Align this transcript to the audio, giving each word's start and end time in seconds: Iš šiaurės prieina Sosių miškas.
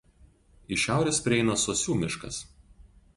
Iš 0.77 0.85
šiaurės 0.85 1.19
prieina 1.27 1.57
Sosių 1.65 1.99
miškas. 2.03 2.41